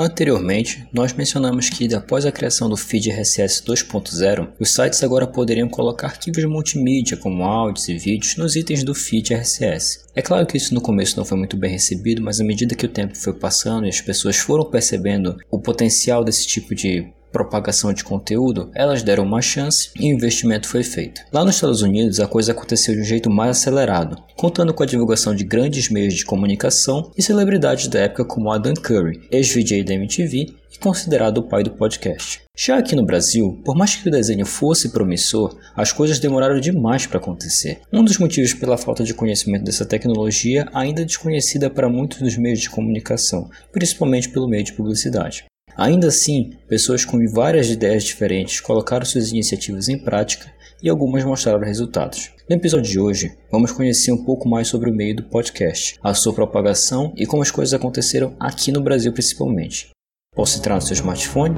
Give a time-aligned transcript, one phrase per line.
[0.00, 5.68] Anteriormente, nós mencionamos que, após a criação do feed RSS 2.0, os sites agora poderiam
[5.68, 10.06] colocar arquivos multimídia, como áudios e vídeos, nos itens do feed RSS.
[10.14, 12.86] É claro que isso no começo não foi muito bem recebido, mas à medida que
[12.86, 17.92] o tempo foi passando e as pessoas foram percebendo o potencial desse tipo de propagação
[17.92, 21.20] de conteúdo, elas deram uma chance e o investimento foi feito.
[21.32, 24.86] Lá nos Estados Unidos, a coisa aconteceu de um jeito mais acelerado, contando com a
[24.86, 29.94] divulgação de grandes meios de comunicação e celebridades da época como Adam Curry, ex-VJ da
[29.94, 32.42] MTV e considerado o pai do podcast.
[32.56, 37.06] Já aqui no Brasil, por mais que o desenho fosse promissor, as coisas demoraram demais
[37.06, 37.80] para acontecer.
[37.92, 42.60] Um dos motivos pela falta de conhecimento dessa tecnologia ainda desconhecida para muitos dos meios
[42.60, 45.44] de comunicação, principalmente pelo meio de publicidade.
[45.78, 51.60] Ainda assim, pessoas com várias ideias diferentes colocaram suas iniciativas em prática e algumas mostraram
[51.60, 52.32] resultados.
[52.50, 56.12] No episódio de hoje, vamos conhecer um pouco mais sobre o meio do podcast, a
[56.14, 59.90] sua propagação e como as coisas aconteceram aqui no Brasil principalmente.
[60.34, 61.54] Posso entrar no seu smartphone?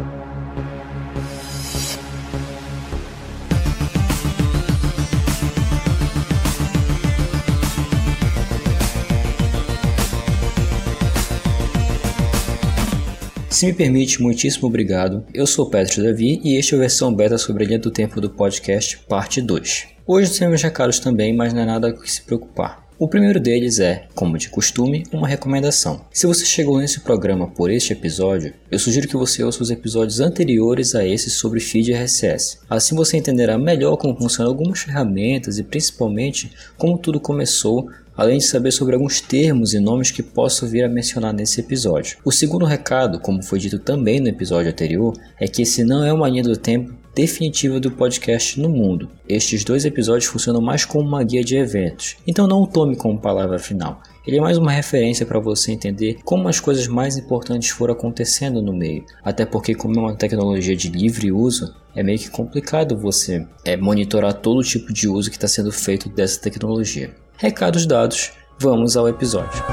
[13.61, 15.23] Se me permite, muitíssimo obrigado.
[15.35, 18.19] Eu sou Pedro Davi e este é a versão beta sobre a linha do tempo
[18.19, 19.87] do podcast, parte 2.
[20.07, 22.90] Hoje temos recados também, mas não é nada que se preocupar.
[23.01, 26.05] O primeiro deles é, como de costume, uma recomendação.
[26.13, 30.21] Se você chegou nesse programa por este episódio, eu sugiro que você ouça os episódios
[30.21, 32.59] anteriores a esse sobre feed RSS.
[32.69, 38.45] Assim você entenderá melhor como funcionam algumas ferramentas e principalmente como tudo começou além de
[38.45, 42.19] saber sobre alguns termos e nomes que posso vir a mencionar nesse episódio.
[42.23, 46.13] O segundo recado, como foi dito também no episódio anterior, é que esse não é
[46.13, 49.11] uma linha do tempo definitiva do podcast no mundo.
[49.29, 53.19] Estes dois episódios funcionam mais como uma guia de eventos, então não o tome como
[53.19, 54.01] palavra final.
[54.27, 58.61] Ele é mais uma referência para você entender como as coisas mais importantes foram acontecendo
[58.61, 59.05] no meio.
[59.25, 63.77] Até porque, como é uma tecnologia de livre uso, é meio que complicado você é,
[63.77, 67.15] monitorar todo tipo de uso que está sendo feito dessa tecnologia.
[67.37, 69.65] Recados dados, vamos ao episódio.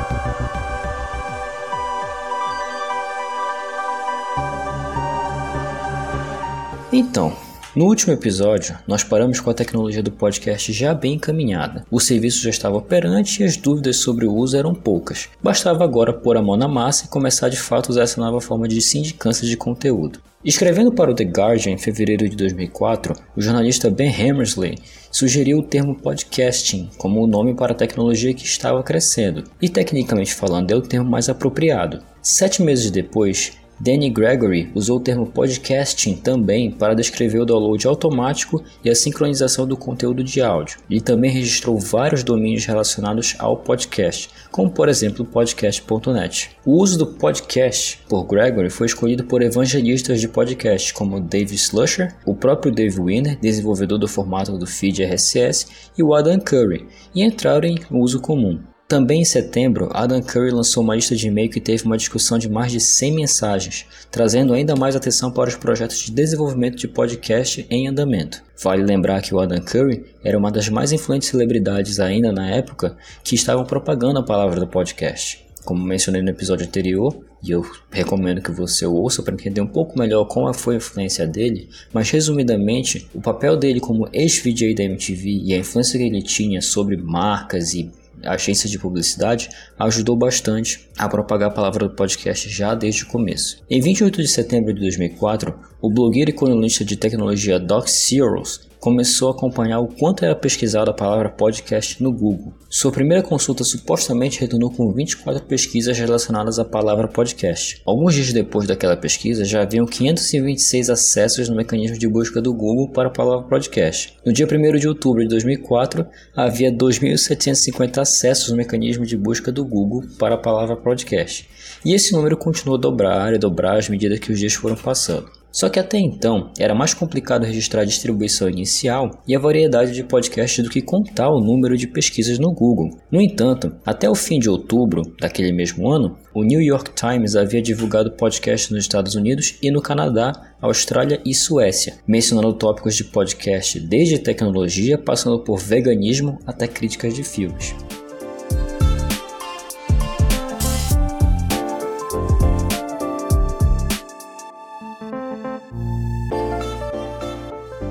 [6.91, 7.35] Então,
[7.75, 11.85] no último episódio, nós paramos com a tecnologia do podcast já bem encaminhada.
[11.91, 15.27] O serviço já estava operante e as dúvidas sobre o uso eram poucas.
[15.43, 18.39] Bastava agora pôr a mão na massa e começar de fato a usar essa nova
[18.39, 20.21] forma de sindicância de conteúdo.
[20.45, 24.77] Escrevendo para o The Guardian em fevereiro de 2004, o jornalista Ben Hammersley
[25.11, 30.33] sugeriu o termo podcasting como o nome para a tecnologia que estava crescendo, e tecnicamente
[30.33, 32.01] falando é o termo mais apropriado.
[32.21, 38.63] Sete meses depois, Danny Gregory usou o termo podcasting também para descrever o download automático
[38.83, 40.79] e a sincronização do conteúdo de áudio.
[40.89, 46.49] Ele também registrou vários domínios relacionados ao podcast, como por exemplo podcast.net.
[46.65, 52.15] O uso do podcast por Gregory foi escolhido por evangelistas de podcast como Dave Slusher,
[52.25, 57.23] o próprio Dave Winner, desenvolvedor do formato do feed RSS, e o Adam Curry, e
[57.23, 58.59] entraram em uso comum.
[58.87, 62.47] Também em setembro, Adam Curry lançou uma lista de e-mail que teve uma discussão de
[62.47, 67.67] mais de 100 mensagens, trazendo ainda mais atenção para os projetos de desenvolvimento de podcast
[67.69, 68.41] em andamento.
[68.63, 72.95] Vale lembrar que o Adam Curry era uma das mais influentes celebridades ainda na época
[73.25, 75.45] que estavam propagando a palavra do podcast.
[75.65, 79.99] Como mencionei no episódio anterior, e eu recomendo que você ouça para entender um pouco
[79.99, 85.41] melhor como foi a influência dele, mas resumidamente, o papel dele como ex-VJ da MTV
[85.43, 87.91] e a influência que ele tinha sobre marcas e
[88.27, 89.49] agência de publicidade
[89.79, 93.63] ajudou bastante a propagar a palavra do podcast já desde o começo.
[93.69, 99.29] Em 28 de setembro de 2004, o blogueiro e colunista de tecnologia Doc Searles começou
[99.29, 102.53] a acompanhar o quanto era pesquisada a palavra podcast no Google.
[102.69, 107.81] Sua primeira consulta supostamente retornou com 24 pesquisas relacionadas à palavra podcast.
[107.85, 112.91] Alguns dias depois daquela pesquisa, já haviam 526 acessos no mecanismo de busca do Google
[112.91, 114.15] para a palavra podcast.
[114.25, 116.05] No dia 1 de outubro de 2004,
[116.35, 121.47] havia 2.750 acessos no mecanismo de busca do Google para a palavra podcast.
[121.83, 125.36] E esse número continuou a dobrar e dobrar à medida que os dias foram passando.
[125.57, 130.03] Só que até então era mais complicado registrar a distribuição inicial e a variedade de
[130.03, 132.91] podcasts do que contar o número de pesquisas no Google.
[133.11, 137.59] No entanto, até o fim de outubro daquele mesmo ano, o New York Times havia
[137.59, 140.31] divulgado podcasts nos Estados Unidos e no Canadá,
[140.61, 147.23] Austrália e Suécia, mencionando tópicos de podcast desde tecnologia, passando por veganismo até críticas de
[147.23, 147.73] filmes.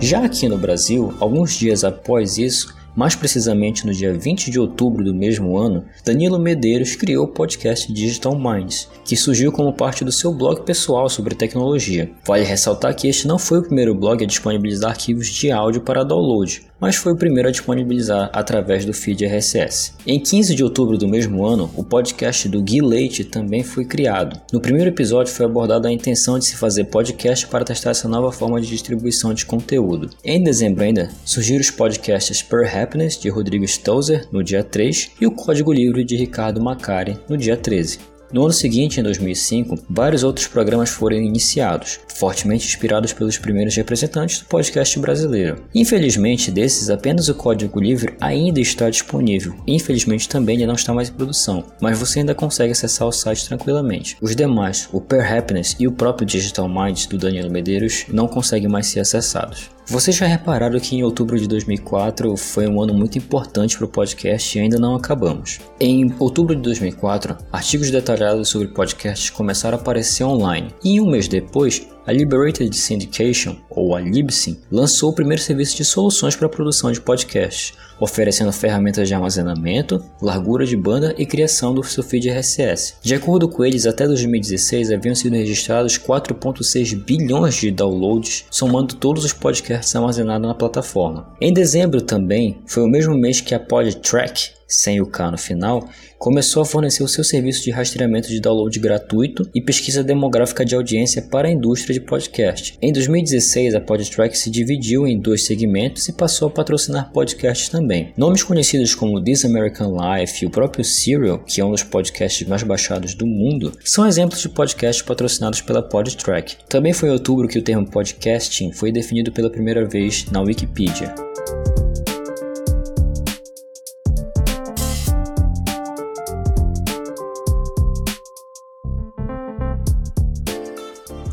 [0.06, 5.04] Já aqui no Brasil, alguns dias após isso, Mais precisamente no dia 20 de outubro
[5.04, 10.10] do mesmo ano, Danilo Medeiros criou o podcast Digital Minds, que surgiu como parte do
[10.10, 12.10] seu blog pessoal sobre tecnologia.
[12.26, 16.04] Vale ressaltar que este não foi o primeiro blog a disponibilizar arquivos de áudio para
[16.04, 19.92] download, mas foi o primeiro a disponibilizar através do feed RSS.
[20.06, 24.40] Em 15 de outubro do mesmo ano, o podcast do Gui Leite também foi criado.
[24.52, 28.30] No primeiro episódio foi abordada a intenção de se fazer podcast para testar essa nova
[28.32, 30.10] forma de distribuição de conteúdo.
[30.24, 35.26] Em dezembro ainda, surgiram os podcasts Per Happiness de Rodrigo Stolzer no dia 3 e
[35.26, 37.98] o Código Livre de Ricardo Macari no dia 13.
[38.32, 44.40] No ano seguinte, em 2005, vários outros programas foram iniciados, fortemente inspirados pelos primeiros representantes
[44.40, 45.64] do podcast brasileiro.
[45.74, 49.54] Infelizmente, desses, apenas o código livre ainda está disponível.
[49.66, 53.46] Infelizmente, também ele não está mais em produção, mas você ainda consegue acessar o site
[53.46, 54.16] tranquilamente.
[54.20, 58.68] Os demais, o Per Happiness e o próprio Digital Minds do Danilo Medeiros, não conseguem
[58.68, 59.76] mais ser acessados.
[59.88, 63.88] Vocês já repararam que em outubro de 2004 foi um ano muito importante para o
[63.88, 65.60] podcast e ainda não acabamos.
[65.78, 71.28] Em outubro de 2004, artigos detalhados sobre podcasts começaram a aparecer online, e um mês
[71.28, 76.50] depois, a Liberated Syndication, ou a Libsyn, lançou o primeiro serviço de soluções para a
[76.50, 82.28] produção de podcasts, oferecendo ferramentas de armazenamento, largura de banda e criação do seu feed
[82.28, 82.94] RSS.
[83.02, 89.24] De acordo com eles, até 2016 haviam sido registrados 4.6 bilhões de downloads, somando todos
[89.24, 91.34] os podcasts armazenados na plataforma.
[91.40, 95.88] Em dezembro também, foi o mesmo mês que a PodTrack sem o K no final,
[96.18, 100.74] começou a fornecer o seu serviço de rastreamento de download gratuito e pesquisa demográfica de
[100.74, 102.76] audiência para a indústria de podcast.
[102.80, 108.12] Em 2016, a Podtrack se dividiu em dois segmentos e passou a patrocinar podcasts também.
[108.16, 112.46] Nomes conhecidos como This American Life e o próprio Serial, que é um dos podcasts
[112.46, 116.56] mais baixados do mundo, são exemplos de podcasts patrocinados pela Podtrack.
[116.68, 121.14] Também foi em outubro que o termo podcasting foi definido pela primeira vez na Wikipedia.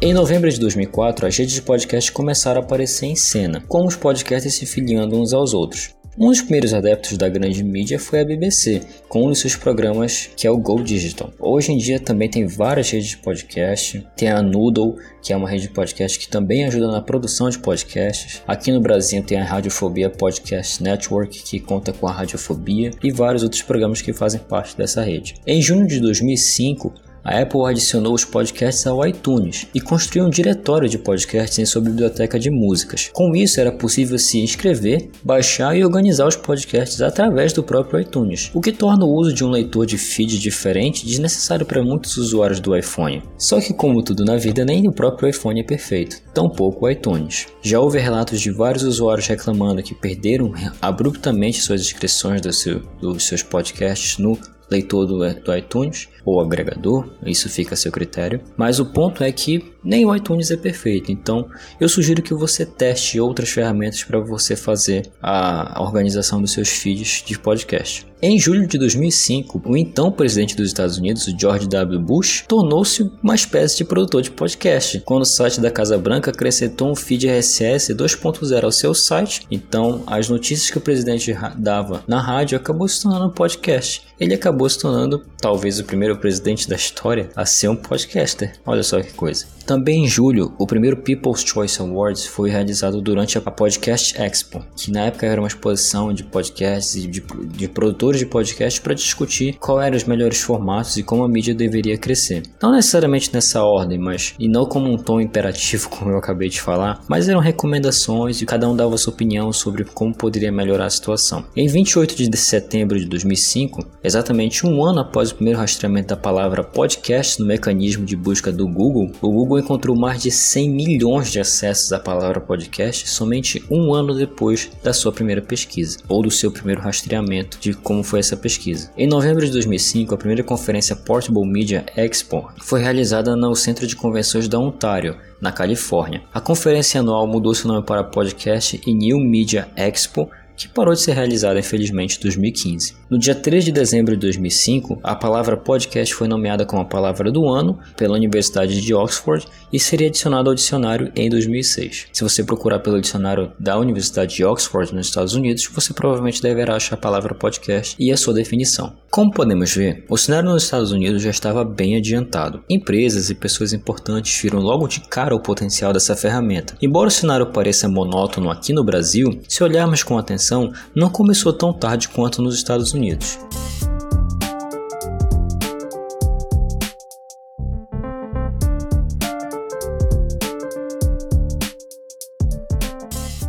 [0.05, 3.95] Em novembro de 2004, as redes de podcast começaram a aparecer em cena, com os
[3.95, 5.95] podcasts se filiando uns aos outros.
[6.19, 10.29] Um dos primeiros adeptos da grande mídia foi a BBC, com um de seus programas
[10.35, 11.31] que é o Go Digital.
[11.39, 15.50] Hoje em dia também tem várias redes de podcast, tem a Noodle, que é uma
[15.50, 18.44] rede de podcast que também ajuda na produção de podcasts.
[18.45, 23.41] Aqui no Brasil tem a Radiofobia Podcast Network, que conta com a Radiofobia, e vários
[23.41, 25.35] outros programas que fazem parte dessa rede.
[25.47, 30.89] Em junho de 2005, a Apple adicionou os podcasts ao iTunes e construiu um diretório
[30.89, 33.09] de podcasts em sua biblioteca de músicas.
[33.13, 38.51] Com isso, era possível se inscrever, baixar e organizar os podcasts através do próprio iTunes,
[38.53, 42.59] o que torna o uso de um leitor de feed diferente desnecessário para muitos usuários
[42.59, 43.23] do iPhone.
[43.37, 47.47] Só que, como tudo na vida, nem o próprio iPhone é perfeito, tampouco o iTunes.
[47.61, 53.25] Já houve relatos de vários usuários reclamando que perderam abruptamente suas inscrições do seu, dos
[53.25, 54.37] seus podcasts no
[54.73, 58.41] leitor do, do iTunes ou agregador, isso fica a seu critério.
[58.57, 61.47] Mas o ponto é que nem o iTunes é perfeito, então
[61.79, 67.23] eu sugiro que você teste outras ferramentas para você fazer a organização dos seus feeds
[67.25, 68.12] de podcast.
[68.25, 71.99] Em julho de 2005, o então presidente dos Estados Unidos, George W.
[71.99, 76.89] Bush, tornou-se uma espécie de produtor de podcast, quando o site da Casa Branca acrescentou
[76.89, 79.45] um feed RSS 2.0 ao seu site.
[79.51, 84.03] Então, as notícias que o presidente dava na rádio acabou se tornando um podcast.
[84.17, 88.53] Ele acabou se tornando talvez o primeiro presidente da história a ser um podcaster.
[88.65, 89.45] Olha só que coisa.
[89.65, 94.92] Também em julho, o primeiro People's Choice Awards foi realizado durante a Podcast Expo, que
[94.92, 99.56] na época era uma exposição de podcasts e de, de produtores de podcasts para discutir
[99.59, 102.44] qual eram os melhores formatos e como a mídia deveria crescer.
[102.61, 106.59] Não necessariamente nessa ordem, mas e não como um tom imperativo, como eu acabei de
[106.59, 110.90] falar, mas eram recomendações e cada um dava sua opinião sobre como poderia melhorar a
[110.90, 111.45] situação.
[111.56, 116.64] Em 28 de setembro de 2005, exatamente um ano após o primeiro rastreamento da palavra
[116.66, 121.31] podcast no mecanismo de busca do Google, o Google Google encontrou mais de 100 milhões
[121.31, 126.31] de acessos à palavra podcast somente um ano depois da sua primeira pesquisa, ou do
[126.31, 128.90] seu primeiro rastreamento de como foi essa pesquisa.
[128.98, 133.95] Em novembro de 2005, a primeira conferência Portable Media Expo foi realizada no Centro de
[133.95, 136.24] Convenções da Ontário, na Califórnia.
[136.33, 141.02] A conferência anual mudou seu nome para Podcast e New Media Expo que parou de
[141.02, 142.95] ser realizada infelizmente em 2015.
[143.10, 147.31] No dia 3 de dezembro de 2005, a palavra podcast foi nomeada como a palavra
[147.31, 152.07] do ano pela Universidade de Oxford e seria adicionada ao dicionário em 2006.
[152.12, 156.76] Se você procurar pelo dicionário da Universidade de Oxford nos Estados Unidos, você provavelmente deverá
[156.76, 158.94] achar a palavra podcast e a sua definição.
[159.10, 162.64] Como podemos ver, o cenário nos Estados Unidos já estava bem adiantado.
[162.69, 166.76] Empresas e pessoas importantes viram logo de cara o potencial dessa ferramenta.
[166.81, 170.53] Embora o cenário pareça monótono aqui no Brasil, se olharmos com atenção
[170.94, 173.40] não começou tão tarde quanto nos Estados Unidos.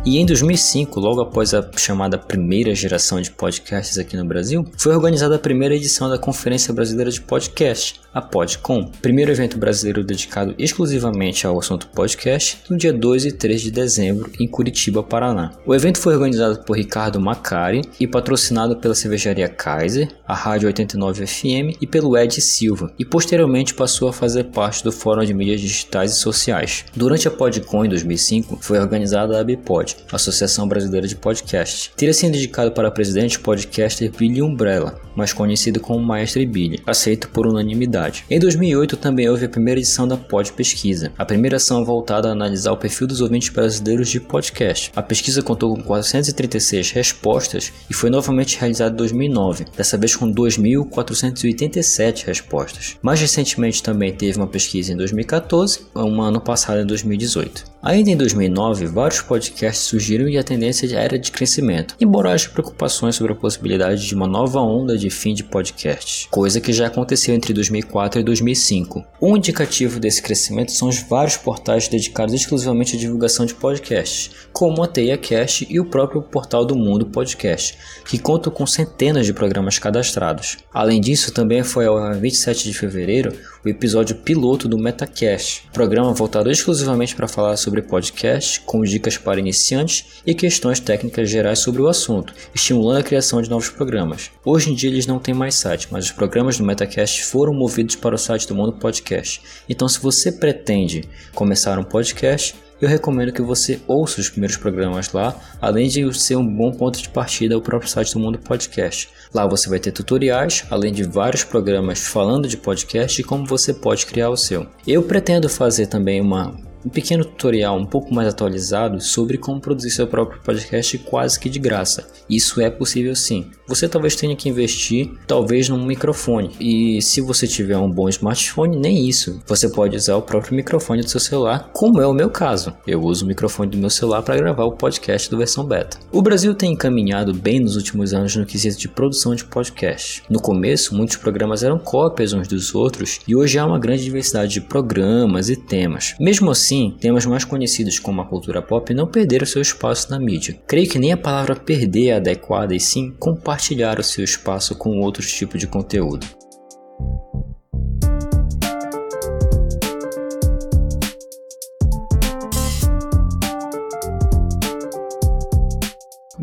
[0.05, 4.93] E em 2005, logo após a chamada primeira geração de podcasts aqui no Brasil, foi
[4.93, 10.53] organizada a primeira edição da Conferência Brasileira de Podcast, a PodCom, primeiro evento brasileiro dedicado
[10.59, 15.51] exclusivamente ao assunto podcast, no dia 2 e 3 de dezembro, em Curitiba, Paraná.
[15.65, 21.25] O evento foi organizado por Ricardo Macari e patrocinado pela cervejaria Kaiser, a Rádio 89
[21.25, 25.59] FM e pelo Ed Silva, e posteriormente passou a fazer parte do Fórum de Mídias
[25.59, 26.85] Digitais e Sociais.
[26.95, 31.91] Durante a PodCon em 2005, foi organizada a Bpod, Associação Brasileira de Podcast.
[31.95, 37.29] Teria sido indicado para presidente o podcaster Billy Umbrella, mais conhecido como Maestre Billy, aceito
[37.29, 38.25] por unanimidade.
[38.29, 42.31] Em 2008 também houve a primeira edição da Pod Pesquisa, a primeira ação voltada a
[42.31, 44.91] analisar o perfil dos ouvintes brasileiros de podcast.
[44.95, 50.31] A pesquisa contou com 436 respostas e foi novamente realizada em 2009, dessa vez com
[50.31, 52.97] 2.487 respostas.
[53.01, 57.75] Mais recentemente também teve uma pesquisa em 2014, um ano passado em 2018.
[57.81, 63.15] Ainda em 2009, vários podcasts surgiram e a tendência era de crescimento, embora haja preocupações
[63.15, 67.33] sobre a possibilidade de uma nova onda de fim de podcasts, coisa que já aconteceu
[67.33, 69.05] entre 2004 e 2005.
[69.21, 74.83] Um indicativo desse crescimento são os vários portais dedicados exclusivamente à divulgação de podcasts, como
[74.83, 79.79] a TeiaCast e o próprio portal do Mundo Podcast, que contam com centenas de programas
[79.79, 80.57] cadastrados.
[80.73, 83.33] Além disso, também foi ao 27 de fevereiro
[83.65, 89.39] o episódio piloto do MetaCast, programa voltado exclusivamente para falar sobre podcast, com dicas para
[89.39, 94.29] iniciantes e questões técnicas gerais sobre o assunto, estimulando a criação de novos programas.
[94.45, 97.95] Hoje em dia eles não têm mais site, mas os programas do MetaCast foram movidos
[97.95, 99.41] para o site do Mundo Podcast.
[99.67, 101.03] Então, se você pretende
[101.33, 106.35] começar um podcast, eu recomendo que você ouça os primeiros programas lá, além de ser
[106.35, 109.09] um bom ponto de partida o próprio site do Mundo Podcast.
[109.33, 113.73] Lá você vai ter tutoriais, além de vários programas falando de podcast e como você
[113.73, 114.67] pode criar o seu.
[114.85, 116.55] Eu pretendo fazer também uma
[116.85, 121.49] um pequeno tutorial um pouco mais atualizado sobre como produzir seu próprio podcast quase que
[121.49, 122.07] de graça.
[122.29, 123.49] Isso é possível sim.
[123.67, 128.77] Você talvez tenha que investir talvez num microfone e se você tiver um bom smartphone,
[128.77, 129.41] nem isso.
[129.47, 132.73] Você pode usar o próprio microfone do seu celular, como é o meu caso.
[132.85, 135.97] Eu uso o microfone do meu celular para gravar o podcast do versão beta.
[136.11, 140.21] O Brasil tem encaminhado bem nos últimos anos no quesito de produção de podcast.
[140.29, 144.53] No começo, muitos programas eram cópias uns dos outros e hoje há uma grande diversidade
[144.53, 146.13] de programas e temas.
[146.19, 150.19] Mesmo assim, assim, temas mais conhecidos como a cultura pop não perderam seu espaço na
[150.19, 150.59] mídia.
[150.67, 154.99] Creio que nem a palavra perder é adequada e sim compartilhar o seu espaço com
[154.99, 156.25] outros tipos de conteúdo.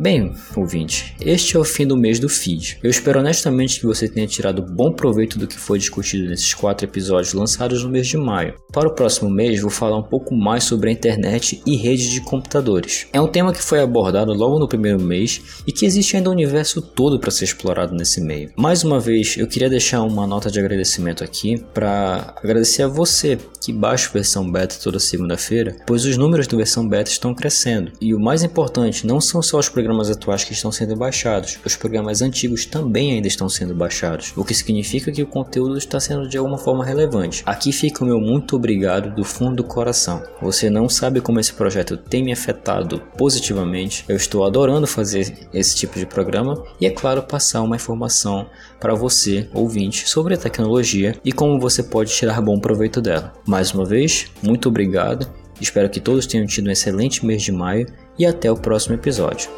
[0.02, 2.76] Bem, ouvinte, este é o fim do mês do feed.
[2.82, 6.84] Eu espero honestamente que você tenha tirado bom proveito do que foi discutido nesses quatro
[6.84, 8.56] episódios lançados no mês de maio.
[8.72, 12.20] Para o próximo mês, vou falar um pouco mais sobre a internet e redes de
[12.20, 13.06] computadores.
[13.12, 16.32] É um tema que foi abordado logo no primeiro mês e que existe ainda um
[16.32, 18.50] universo todo para ser explorado nesse meio.
[18.56, 23.38] Mais uma vez, eu queria deixar uma nota de agradecimento aqui para agradecer a você
[23.62, 27.92] que baixa a versão beta toda segunda-feira, pois os números da versão beta estão crescendo.
[28.00, 31.58] E o mais importante, não são só os programas programas atuais que estão sendo baixados,
[31.66, 36.00] os programas antigos também ainda estão sendo baixados, o que significa que o conteúdo está
[36.00, 37.42] sendo de alguma forma relevante.
[37.44, 40.22] Aqui fica o meu muito obrigado do fundo do coração.
[40.40, 44.02] Você não sabe como esse projeto tem me afetado positivamente.
[44.08, 48.46] Eu estou adorando fazer esse tipo de programa e, é claro, passar uma informação
[48.80, 53.34] para você, ouvinte, sobre a tecnologia e como você pode tirar bom proveito dela.
[53.46, 55.28] Mais uma vez, muito obrigado.
[55.60, 57.86] Espero que todos tenham tido um excelente mês de maio
[58.18, 59.50] e até o próximo episódio.